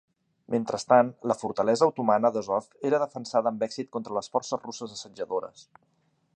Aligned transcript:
Mentrestant, 0.53 1.11
la 1.31 1.35
fortalesa 1.41 1.89
otomana 1.91 2.31
d'Azov 2.37 2.71
era 2.91 3.01
defensada 3.05 3.53
amb 3.53 3.67
èxit 3.69 3.93
contra 3.97 4.19
les 4.19 4.33
forces 4.37 4.67
russes 4.67 4.97
assetjadores. 4.97 5.67